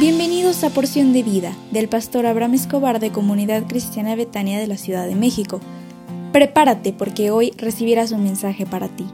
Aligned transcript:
Bienvenidos 0.00 0.64
a 0.64 0.70
Porción 0.70 1.12
de 1.12 1.22
Vida 1.22 1.54
del 1.72 1.86
pastor 1.86 2.24
Abraham 2.24 2.54
Escobar 2.54 3.00
de 3.00 3.12
Comunidad 3.12 3.66
Cristiana 3.66 4.16
Betania 4.16 4.58
de 4.58 4.66
la 4.66 4.78
Ciudad 4.78 5.06
de 5.06 5.14
México. 5.14 5.60
Prepárate 6.32 6.94
porque 6.94 7.30
hoy 7.30 7.52
recibirás 7.58 8.10
un 8.10 8.24
mensaje 8.24 8.64
para 8.64 8.88
ti. 8.88 9.04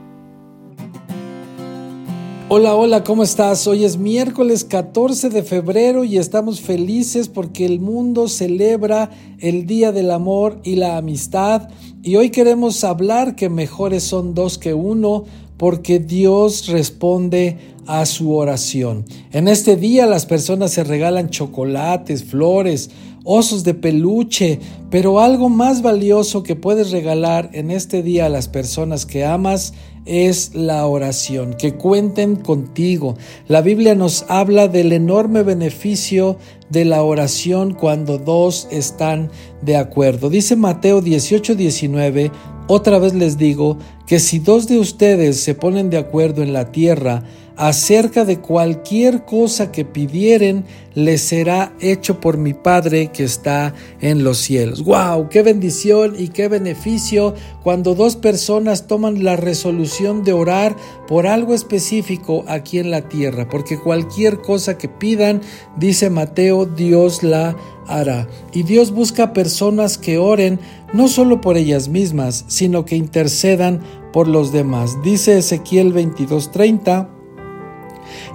Hola, 2.49 2.77
hola, 2.77 3.03
¿cómo 3.03 3.25
estás? 3.25 3.67
Hoy 3.67 3.85
es 3.85 3.99
miércoles 3.99 4.63
14 4.63 5.29
de 5.31 5.43
febrero 5.43 6.05
y 6.05 6.19
estamos 6.19 6.61
felices 6.61 7.27
porque 7.27 7.67
el 7.67 7.81
mundo 7.81 8.29
celebra 8.29 9.11
el 9.41 9.67
Día 9.67 9.91
del 9.91 10.13
Amor 10.13 10.61
y 10.63 10.77
la 10.77 10.99
Amistad 10.99 11.69
y 12.05 12.15
hoy 12.15 12.31
queremos 12.31 12.85
hablar 12.85 13.35
que 13.35 13.49
mejores 13.49 14.05
son 14.05 14.35
dos 14.35 14.57
que 14.57 14.73
uno 14.73 15.25
porque 15.57 15.99
Dios 15.99 16.69
responde 16.69 17.59
a 17.87 18.05
su 18.05 18.35
oración. 18.35 19.05
En 19.33 19.49
este 19.49 19.77
día 19.77 20.07
las 20.07 20.27
personas 20.27 20.73
se 20.73 20.85
regalan 20.85 21.31
chocolates, 21.31 22.25
flores, 22.25 22.91
osos 23.27 23.65
de 23.65 23.75
peluche, 23.75 24.61
pero 24.89 25.21
algo 25.21 25.49
más 25.49 25.83
valioso 25.83 26.45
que 26.45 26.55
puedes 26.55 26.93
regalar 26.93 27.51
en 27.53 27.71
este 27.73 28.03
día 28.03 28.27
a 28.27 28.31
las 28.31 28.49
personas 28.49 29.05
que 29.05 29.25
amas 29.25 29.75
es 30.07 30.55
la 30.55 30.87
oración, 30.87 31.55
que 31.55 31.75
cuenten 31.75 32.37
contigo. 32.37 33.17
La 33.49 33.61
Biblia 33.61 33.97
nos 33.97 34.25
habla 34.29 34.69
del 34.69 34.93
enorme 34.93 35.43
beneficio 35.43 36.39
de 36.71 36.85
la 36.85 37.03
oración 37.03 37.75
cuando 37.75 38.19
dos 38.19 38.69
están 38.71 39.31
de 39.61 39.77
acuerdo. 39.77 40.31
Dice 40.31 40.55
Mateo 40.55 41.01
18, 41.01 41.57
19, 41.57 42.31
otra 42.69 43.01
vez 43.01 43.15
les 43.15 43.37
digo 43.37 43.79
que 44.07 44.21
si 44.21 44.39
dos 44.39 44.69
de 44.69 44.79
ustedes 44.79 45.41
se 45.41 45.55
ponen 45.55 45.91
de 45.91 45.99
acuerdo 45.99 46.45
en 46.45 46.53
la 46.53 46.71
tierra 46.71 47.25
acerca 47.57 48.25
de 48.25 48.41
cualquier 48.41 49.25
cosa 49.25 49.73
que 49.73 49.85
pidieren, 49.85 50.65
les 50.95 51.23
será 51.23 51.75
hecho 51.81 52.21
por 52.21 52.39
mi 52.39 52.55
Padre 52.55 53.11
que 53.13 53.25
está 53.25 53.75
en 54.01 54.25
los 54.25 54.39
cielos. 54.39 54.85
¡Wow! 54.85 55.29
¡Qué 55.29 55.43
bendición 55.43 56.15
y 56.19 56.29
qué 56.29 56.49
beneficio 56.49 57.35
cuando 57.63 57.95
dos 57.95 58.17
personas 58.17 58.87
toman 58.87 59.25
la 59.25 59.37
resolución 59.37 60.25
de 60.25 60.33
orar 60.33 60.77
por 61.07 61.27
algo 61.27 61.55
específico 61.55 62.45
aquí 62.47 62.79
en 62.79 62.91
la 62.91 63.09
tierra! 63.09 63.49
Porque 63.49 63.79
cualquier 63.79 64.41
cosa 64.41 64.79
que 64.79 64.89
pidan, 64.89 65.41
dice 65.77 66.11
Mateo, 66.11 66.67
Dios 66.67 67.23
la 67.23 67.57
hará. 67.87 68.29
Y 68.53 68.63
Dios 68.63 68.91
busca 68.91 69.33
personas 69.33 69.99
que 69.99 70.19
oren 70.19 70.59
no 70.93 71.09
solo 71.09 71.41
por 71.41 71.57
ellas 71.57 71.89
mismas, 71.89 72.45
sino 72.49 72.85
que 72.85 72.97
intercedan 72.97 73.81
por 74.13 74.29
los 74.29 74.53
demás. 74.53 75.03
Dice 75.03 75.39
Ezequiel 75.39 75.93
22:30, 75.93 77.16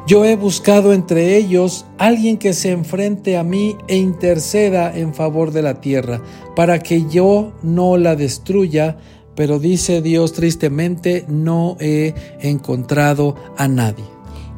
yo 0.08 0.26
he 0.26 0.36
buscado 0.36 0.94
entre 0.94 1.38
ellos 1.38 1.86
alguien 1.98 2.38
que 2.38 2.54
se 2.54 2.72
enfrente 2.72 3.38
a 3.38 3.44
mí 3.44 3.78
e 3.88 3.98
interceda 3.98 4.96
en 4.96 5.14
favor 5.14 5.52
de 5.52 5.62
la 5.62 5.80
tierra, 5.82 6.22
para 6.56 6.80
que 6.80 7.06
yo 7.08 7.54
no 7.62 7.98
la 7.98 8.16
destruya, 8.16 8.98
pero 9.36 9.60
dice 9.60 10.02
Dios 10.02 10.34
tristemente, 10.34 11.26
no 11.28 11.78
he 11.80 12.14
encontrado 12.42 13.36
a 13.58 13.68
nadie. 13.68 14.06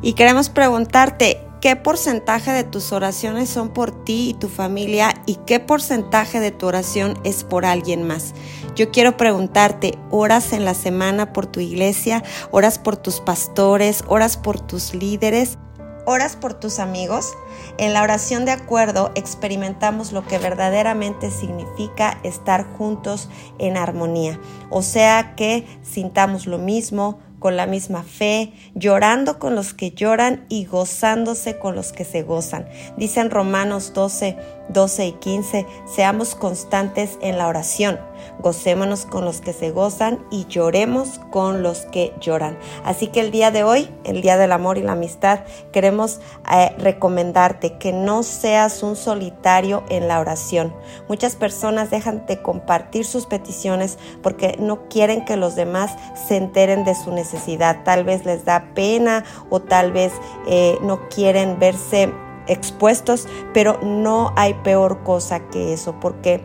Y 0.01 0.13
queremos 0.13 0.49
preguntarte, 0.49 1.39
¿qué 1.63 1.77
porcentaje 1.77 2.51
de 2.51 2.65
tus 2.65 2.91
oraciones 2.91 3.47
son 3.47 3.69
por 3.69 4.03
ti 4.03 4.31
y 4.31 4.33
tu 4.33 4.49
familia 4.49 5.13
y 5.25 5.35
qué 5.47 5.61
porcentaje 5.61 6.41
de 6.41 6.51
tu 6.51 6.67
oración 6.67 7.17
es 7.23 7.45
por 7.45 7.65
alguien 7.65 8.05
más? 8.05 8.33
Yo 8.75 8.91
quiero 8.91 9.15
preguntarte, 9.15 9.97
¿oras 10.11 10.51
en 10.51 10.65
la 10.65 10.73
semana 10.73 11.31
por 11.31 11.45
tu 11.45 11.61
iglesia? 11.61 12.21
¿Oras 12.51 12.79
por 12.79 12.97
tus 12.97 13.21
pastores? 13.21 14.03
¿Oras 14.09 14.35
por 14.35 14.59
tus 14.59 14.93
líderes? 14.93 15.57
¿Oras 16.05 16.35
por 16.35 16.53
tus 16.53 16.79
amigos? 16.79 17.31
En 17.77 17.93
la 17.93 18.03
oración 18.03 18.43
de 18.43 18.51
acuerdo 18.51 19.13
experimentamos 19.15 20.11
lo 20.11 20.27
que 20.27 20.39
verdaderamente 20.39 21.31
significa 21.31 22.19
estar 22.23 22.65
juntos 22.77 23.29
en 23.57 23.77
armonía, 23.77 24.37
o 24.69 24.81
sea 24.81 25.33
que 25.37 25.65
sintamos 25.81 26.45
lo 26.45 26.57
mismo, 26.57 27.19
con 27.43 27.57
la 27.57 27.67
misma 27.67 28.03
fe, 28.03 28.53
llorando 28.73 29.37
con 29.37 29.53
los 29.53 29.73
que 29.73 29.91
lloran 29.91 30.45
y 30.47 30.63
gozándose 30.63 31.59
con 31.59 31.75
los 31.75 31.91
que 31.91 32.05
se 32.05 32.23
gozan. 32.23 32.65
Dicen 32.95 33.31
Romanos 33.31 33.91
12, 33.93 34.37
12 34.69 35.05
y 35.05 35.11
15, 35.13 35.67
seamos 35.85 36.35
constantes 36.35 37.17
en 37.21 37.37
la 37.37 37.47
oración, 37.47 37.99
gocémonos 38.39 39.05
con 39.05 39.25
los 39.25 39.41
que 39.41 39.53
se 39.53 39.71
gozan 39.71 40.25
y 40.31 40.45
lloremos 40.45 41.19
con 41.31 41.63
los 41.63 41.85
que 41.85 42.13
lloran. 42.19 42.57
Así 42.83 43.07
que 43.07 43.19
el 43.19 43.31
día 43.31 43.51
de 43.51 43.63
hoy, 43.63 43.89
el 44.03 44.21
día 44.21 44.37
del 44.37 44.51
amor 44.51 44.77
y 44.77 44.81
la 44.81 44.93
amistad, 44.93 45.41
queremos 45.71 46.19
eh, 46.51 46.73
recomendarte 46.77 47.77
que 47.77 47.93
no 47.93 48.23
seas 48.23 48.83
un 48.83 48.95
solitario 48.95 49.83
en 49.89 50.07
la 50.07 50.19
oración. 50.19 50.73
Muchas 51.07 51.35
personas 51.35 51.89
dejan 51.89 52.25
de 52.25 52.41
compartir 52.41 53.05
sus 53.05 53.25
peticiones 53.25 53.97
porque 54.21 54.55
no 54.59 54.87
quieren 54.87 55.25
que 55.25 55.37
los 55.37 55.55
demás 55.55 55.91
se 56.27 56.37
enteren 56.37 56.85
de 56.85 56.95
su 56.95 57.11
necesidad. 57.11 57.83
Tal 57.83 58.03
vez 58.03 58.25
les 58.25 58.45
da 58.45 58.73
pena 58.73 59.23
o 59.49 59.59
tal 59.59 59.91
vez 59.91 60.13
eh, 60.47 60.77
no 60.81 61.09
quieren 61.09 61.59
verse 61.59 62.11
expuestos, 62.47 63.27
pero 63.53 63.79
no 63.81 64.33
hay 64.35 64.53
peor 64.55 65.03
cosa 65.03 65.39
que 65.49 65.73
eso, 65.73 65.99
porque 65.99 66.43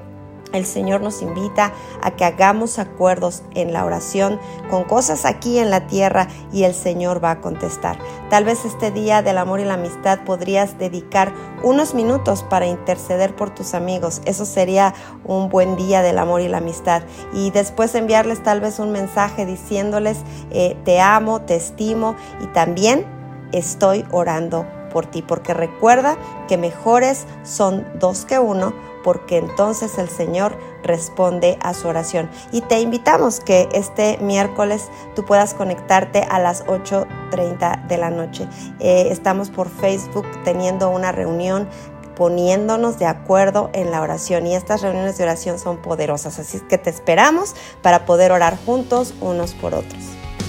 el 0.52 0.64
Señor 0.64 1.00
nos 1.00 1.22
invita 1.22 1.72
a 2.02 2.12
que 2.12 2.24
hagamos 2.24 2.78
acuerdos 2.78 3.42
en 3.54 3.72
la 3.72 3.84
oración 3.84 4.40
con 4.70 4.84
cosas 4.84 5.24
aquí 5.24 5.58
en 5.58 5.70
la 5.70 5.86
tierra 5.86 6.28
y 6.52 6.64
el 6.64 6.74
Señor 6.74 7.22
va 7.22 7.32
a 7.32 7.40
contestar. 7.40 7.98
Tal 8.30 8.44
vez 8.44 8.64
este 8.64 8.90
día 8.90 9.22
del 9.22 9.38
amor 9.38 9.60
y 9.60 9.64
la 9.64 9.74
amistad 9.74 10.20
podrías 10.24 10.78
dedicar 10.78 11.32
unos 11.62 11.94
minutos 11.94 12.44
para 12.44 12.66
interceder 12.66 13.34
por 13.36 13.50
tus 13.50 13.74
amigos. 13.74 14.20
Eso 14.24 14.44
sería 14.44 14.94
un 15.24 15.48
buen 15.48 15.76
día 15.76 16.02
del 16.02 16.18
amor 16.18 16.40
y 16.40 16.48
la 16.48 16.58
amistad. 16.58 17.02
Y 17.34 17.50
después 17.50 17.94
enviarles 17.94 18.42
tal 18.42 18.60
vez 18.60 18.78
un 18.78 18.92
mensaje 18.92 19.44
diciéndoles 19.44 20.18
eh, 20.50 20.76
te 20.84 21.00
amo, 21.00 21.42
te 21.42 21.56
estimo 21.56 22.14
y 22.42 22.46
también 22.48 23.17
estoy 23.52 24.04
orando 24.10 24.66
por 24.88 25.06
ti, 25.06 25.22
porque 25.22 25.54
recuerda 25.54 26.16
que 26.48 26.56
mejores 26.56 27.26
son 27.44 27.86
dos 27.98 28.24
que 28.24 28.38
uno, 28.38 28.72
porque 29.04 29.38
entonces 29.38 29.98
el 29.98 30.08
Señor 30.08 30.56
responde 30.82 31.58
a 31.60 31.74
su 31.74 31.88
oración. 31.88 32.28
Y 32.52 32.62
te 32.62 32.80
invitamos 32.80 33.40
que 33.40 33.68
este 33.72 34.18
miércoles 34.18 34.88
tú 35.14 35.24
puedas 35.24 35.54
conectarte 35.54 36.22
a 36.28 36.38
las 36.38 36.64
8.30 36.66 37.86
de 37.86 37.98
la 37.98 38.10
noche. 38.10 38.48
Eh, 38.80 39.08
estamos 39.10 39.50
por 39.50 39.68
Facebook 39.68 40.26
teniendo 40.44 40.90
una 40.90 41.12
reunión 41.12 41.68
poniéndonos 42.16 42.98
de 42.98 43.06
acuerdo 43.06 43.70
en 43.72 43.92
la 43.92 44.02
oración 44.02 44.44
y 44.48 44.56
estas 44.56 44.82
reuniones 44.82 45.18
de 45.18 45.24
oración 45.24 45.60
son 45.60 45.76
poderosas, 45.76 46.40
así 46.40 46.58
que 46.68 46.76
te 46.76 46.90
esperamos 46.90 47.54
para 47.80 48.06
poder 48.06 48.32
orar 48.32 48.58
juntos 48.66 49.14
unos 49.20 49.54
por 49.54 49.72
otros. 49.72 50.02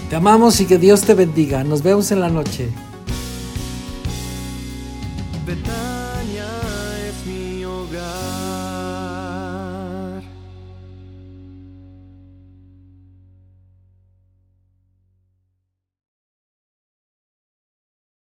Te 0.09 0.15
amamos 0.15 0.59
y 0.59 0.65
que 0.65 0.79
Dios 0.79 1.01
te 1.01 1.13
bendiga. 1.13 1.63
Nos 1.63 1.83
vemos 1.83 2.09
en 2.11 2.21
la 2.21 2.29
noche. 2.29 2.71
Betania 5.49 6.45
es 7.09 7.25
mi 7.25 7.65
hogar. 7.65 8.58